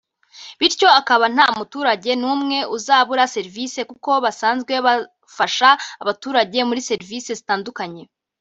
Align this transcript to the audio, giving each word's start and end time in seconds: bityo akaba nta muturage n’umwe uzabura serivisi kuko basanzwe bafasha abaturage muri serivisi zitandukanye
bityo 0.59 0.87
akaba 0.99 1.25
nta 1.35 1.47
muturage 1.57 2.11
n’umwe 2.21 2.57
uzabura 2.75 3.31
serivisi 3.35 3.79
kuko 3.89 4.11
basanzwe 4.25 4.73
bafasha 4.85 5.69
abaturage 6.03 6.59
muri 6.69 6.81
serivisi 6.89 7.29
zitandukanye 7.39 8.03